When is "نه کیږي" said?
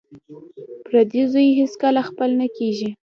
2.39-2.89